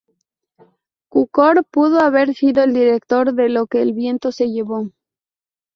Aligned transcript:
Cukor 1.11 1.63
pudo 1.69 1.99
haber 1.99 2.33
sido 2.33 2.63
el 2.63 2.73
director 2.73 3.35
de 3.35 3.49
"Lo 3.49 3.67
que 3.67 3.83
el 3.83 3.93
viento 3.93 4.31
se 4.31 4.49
llevó". 4.49 4.89